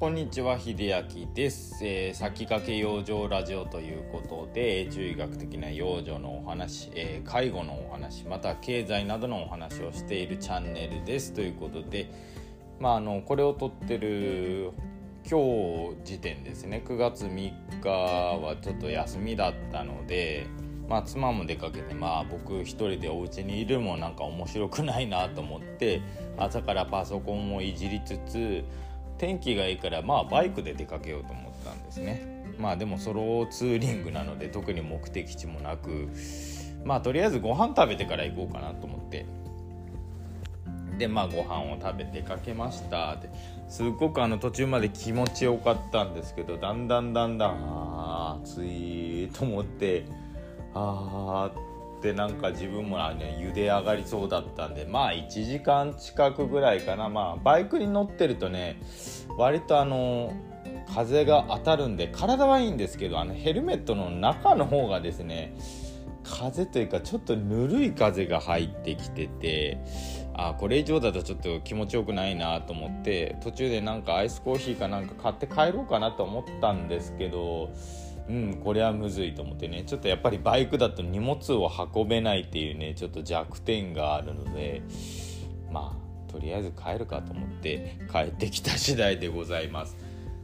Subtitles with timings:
[0.00, 11.32] こんにちは秀明です、えー、先駆け養生ラジオということで中医学的な養生のお話、えー、介護のお話また経済などのお話をしているチャンネルです。
[11.32, 12.08] ということで
[12.78, 14.70] まああのこれを撮ってる
[15.28, 16.80] 今日時点ですね。
[16.86, 20.46] 9月3日はちょっと休みだったので
[20.88, 26.02] まあ妻も出かけてまあ僕一人でお家にいるもなんか面白くないなと思って
[26.36, 28.64] 朝からパソコンをいじりつつ
[29.18, 32.54] 天気がいいからまあバイクで出かけようと思ったんですね。
[32.58, 36.08] まあでもソロツーリングなので特に目的地もなく
[36.84, 39.26] まあとりあえずご飯食べてから行こうかなと思って。
[40.98, 43.16] でまあご飯を食べてかけました。
[43.16, 43.30] で
[43.68, 50.06] すっごくあの途中まで気持ちよかったんですけどだんだんだんだんあ暑いと思って
[50.74, 51.67] あーっ
[52.00, 57.08] てなんか自分もね茹で上がりそうだったんでまあ1時間近くぐらいかな。
[57.08, 58.80] まあバイクに乗ってるとね
[59.36, 60.32] 割とあの
[60.92, 65.56] 風が当たるんで体はいいんですけどあのヘルメットの中の方がですね
[66.24, 69.78] 風というかちょっとぬるい風が入ってきてて
[70.34, 77.70] あこれ以上だとちょっと気持ちよくないなと思って途中でなんかアイスコーヒーかなんか買って帰ろうかなと思ったんですけど
[78.28, 79.84] うんこれはむずいと思ってね。
[79.86, 84.82] ちょっとやっぱりバイクだと荷物を運べないっていうねちょっと弱点があるので
[85.70, 89.96] まあとりあえず帰るかと思って帰ってきた次第でございます。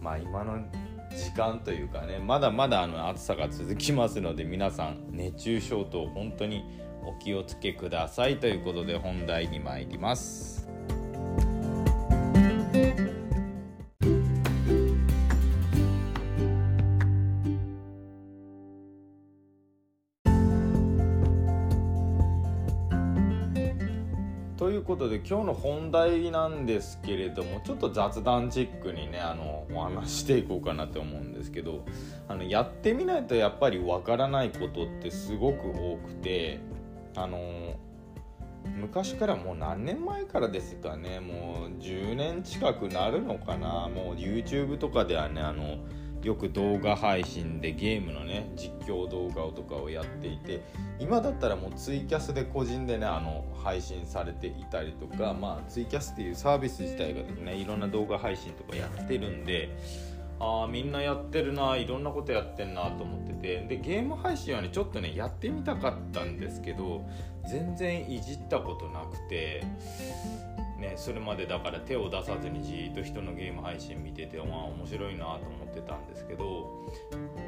[0.00, 0.64] まあ今の
[1.16, 6.64] 時間というかねまだまだあの暑さが続きますので皆さん熱中症と本当に
[7.04, 10.67] お気をつけくださいということで本題に参ります。
[24.58, 31.84] ということで今日の本題なんですけれどもちょっと雑談チックにねあのお話していこうかなと思うんですけど
[32.26, 36.58] あのやってみないとやっぱりわからないことってすごく多くて
[37.14, 37.76] あの
[38.64, 45.78] 昔からもう何年前からですかねもう10年近くなるのかなもう YouTube とかではねあの
[46.22, 50.62] よく動画配信でゲームのね実況動画とかをやっていて
[50.98, 59.76] 今だったらもうツイキャスで個人でねあの配信されていたりとかまあツイキャスっていうサービス自体がですねいろんな動画配信とかやってるんで
[60.40, 67.04] ああみんなやってるないろんなことやってんなと思っててでゲーム配信はねちょっとねやってみたかったんですけど
[67.48, 69.64] 全然いじったことなくて
[70.78, 76.86] ね、それまでだから手を出さずにじっと人のゲーム配信見てて、まあ、面白いなと思ってたんですけど、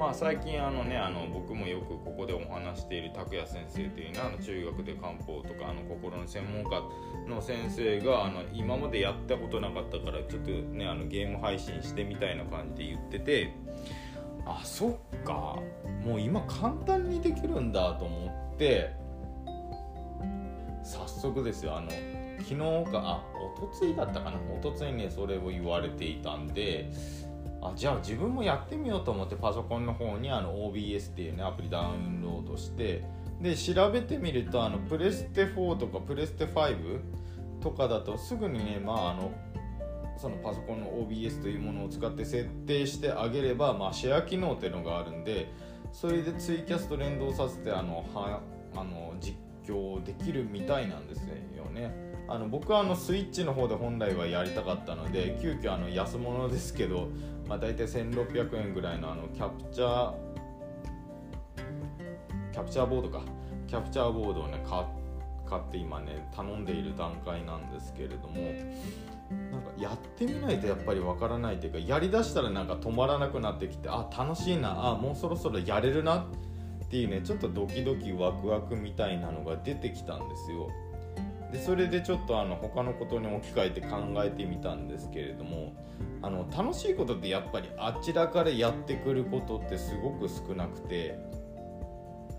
[0.00, 6.82] まあ、最近あの、ね、あの僕もよくここでお話している拓也先生というねあの中学で漢方とかあの心の専門家
[7.28, 13.54] の先生があの今までやったことなかったからちょっとねあのゲーム配信してみたいな感じで言ってて
[14.44, 15.60] あそっか
[16.04, 18.90] もう今簡単にできるんだと思って
[20.82, 21.90] 早速ですよあの
[22.40, 22.56] 昨日
[22.90, 23.24] かあ
[23.56, 26.90] おとついだったかなおとついねそれを言われていたんで
[27.62, 33.04] あじゃあ自分もやってみようと思ってパソコンの方にあの OBS っていうねアプリダウンロードして
[33.40, 37.00] で調べてみるとあのプレステ4とかプレステ5
[37.60, 39.32] とかだとすぐにねまああの
[40.16, 45.50] そのパソコンの OBS というものを使って設定してあげれば、まあ、シェア機能っていうのがあるんで
[45.92, 48.42] それでツイキャスと連動させてあのは
[48.74, 49.34] あの実
[49.66, 51.20] 況できるみたいなんです
[51.56, 52.09] よね。
[52.30, 57.08] あの僕はあのスイッチの方で本来はやりたかったので急遽あの安物ですけど、
[57.48, 60.14] まあ、大体1600円ぐらいのあのキャプチャー
[62.52, 63.22] キャプチャーボードか
[63.66, 68.40] キャプチャーボードをね買って今ね頼んでいる段階なんですけれども
[69.50, 76.18] なんかやってみないとやっぱりわからないというかやりだしたらなんか止まらなくなってきてあ楽しいなあもうそろそろやれるな
[76.84, 80.68] っていうねちょっとドキドキワクワクみたいなのが出てきたんですよ。
[81.52, 85.74] でそれでちょっとあの他のことに置き換えて考えてみたんですけれども
[86.22, 91.18] あの楽しいことってやっぱりあちらからやってくることってすごく少なくて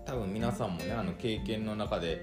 [0.04, 2.20] 多分皆さんもねあの経験の中で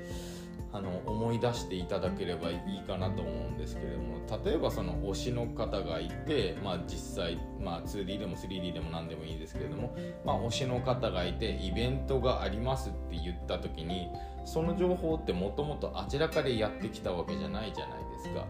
[0.72, 14.10] あの思い出していただければいいかなと思うんですけれども例えばその推しの方がいて、まあ、実際、まあ、2D でも 3D でも何でもいいですけれども、まあ、推しの方がいてイベントがありますって言った時に
[14.46, 18.46] その情報ってもともとあちらかでやってきたわけじゃないじゃないですか。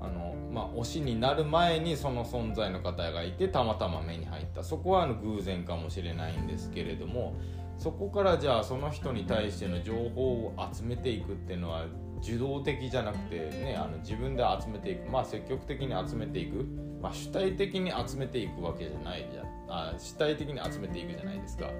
[0.00, 7.36] あのまあ、推しになる前にその存在の方がいてたまたま目に入ったそこはあの偶然かもしれないんですけれども
[7.82, 11.86] そこからじゃあその人に対しての情報を集めていくっていうのは
[12.22, 15.10] 受動的じゃなくて、ね、あの自分で集めていく。
[15.10, 16.64] まあ積極的に集めていく、
[17.02, 21.70] まあ、主体的に集めていくわけじゃないじゃあ主体的に集めていくじゃないですか。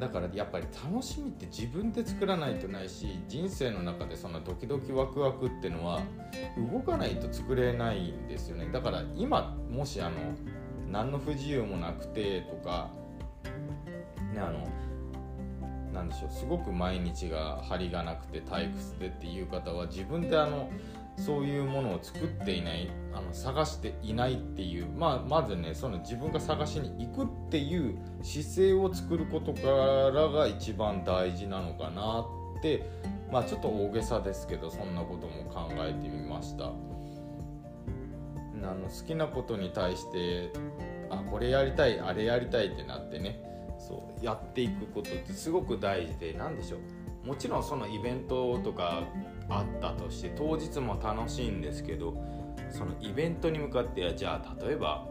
[0.00, 6.00] だからやっぱり楽しみって自分で作らないとないし人生の中でそのドキドキワクワクっていうのは
[6.72, 8.68] 動かないと作れないんですよね。
[8.72, 10.16] だから今もしあの
[10.90, 12.90] 何の不自由もなくてとか
[14.34, 14.66] ねあの
[15.94, 20.68] なんでしょうすごく毎日が張りがなくて退屈でっていう方は自分であの
[21.16, 29.60] そういうものを作っていないあの探していないっていう、まあ、まずねその自分が探しに行くっていう姿勢を作ることか
[30.12, 32.26] らが一番大事なのかな
[32.58, 32.84] って
[33.30, 36.72] まあちょっと大げさですけどそんなことも考えてみました。
[38.66, 40.50] あの好きなことに対して
[41.10, 47.26] あこれやりたいあれやりたいってなってねそうやっていくことってすごく大事で何でしょう。
[47.26, 49.02] もちろんそのイベントとか
[49.48, 52.14] あったとして当日も楽しいんですけど
[52.70, 55.06] そのイベントに向かってじゃあ例えば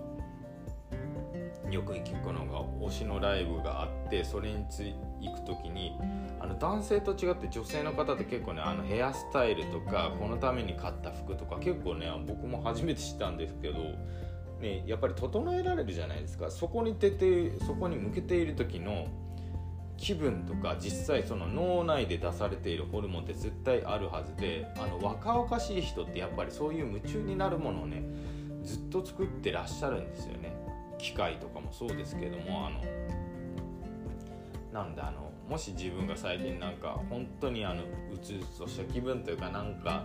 [1.72, 4.84] よく聞くのが推しのライブがあってそれにつ
[5.22, 5.98] 行く時に
[6.40, 13.78] あの男性と違って女性の方って結構ねあのヘアスタイルとかこのために買った服とか結構ね僕も初めて知ったんですけど、
[14.64, 16.50] ね、やっぱり整えられるじゃないですか。
[16.50, 19.08] そこに出てそこに向けている時の
[19.98, 28.04] 気分とか実際その脳内で出されているホルモンって絶対あるはずであの若々しい人ってやっぱりそういう夢中になるものをね
[28.64, 30.56] ずっと作ってらっしゃるんですよね。
[30.98, 32.80] 機械とかもそうですけどもあの
[34.72, 40.04] なんであのもし自分が最近なんか本当にあのうつうつとした気分というかなんか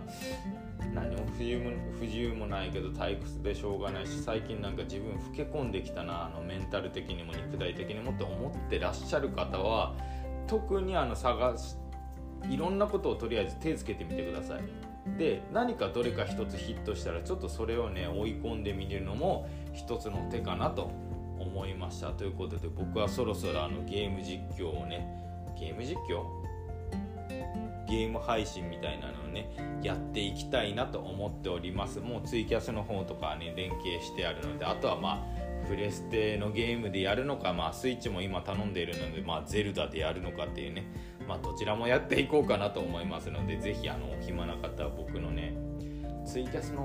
[0.93, 9.95] 何も不自由も不自由もないけど退屈でしょうがないし最近なんか自分老け込んできたなあのメンタル的にも肉体的にもって思ってらっしゃる方は
[10.45, 11.77] 特にあの探し
[12.47, 14.61] いろんなことをとりあえず手つけてみてください。
[15.17, 20.91] で何かどれか一つヒットしたらちょっとそれをね追い込んでみるのも一つの手かなと
[21.39, 25.27] 思いましたということで僕はそろそろあのゲーム実況をね
[25.59, 26.23] ゲーム実況？
[27.87, 29.49] ゲーム配信みたいなのをね
[29.81, 31.99] やっていきたいなと思っております。
[31.99, 40.85] もうツイキャスの方とかね連携してあるのであとはまあプレステのゲームでやるのか、まあ、スイッチも今頼んでいるので、まあ、ゼルダでやるのかっていうね、
[41.27, 45.53] まあ、どちらもやっていこうかなと思いますのでぜひあの暇な方は僕のね
[46.25, 46.81] ツイキャスの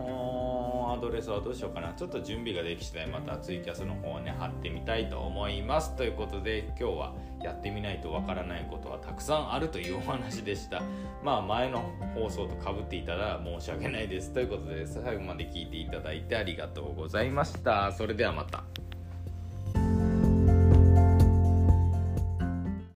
[0.93, 1.93] アドレスはどうしようかな。
[1.95, 5.97] ちょっと準備ができ次第またツイキャスの方をね貼ってみたいと思います。
[5.97, 10.83] ということで今日はやってみないとわからないことはたくさんあるというお話でした。
[11.23, 14.33] まあ前の放送とかぶっていたら申し訳ないです。
[14.33, 17.93] ということで最後まで聞いていただいてありがとうございました。
[17.93, 18.84] それではまた。